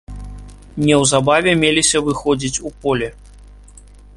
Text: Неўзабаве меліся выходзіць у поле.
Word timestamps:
Неўзабаве 0.85 1.51
меліся 1.65 1.97
выходзіць 2.07 2.61
у 2.71 2.73
поле. 2.87 3.09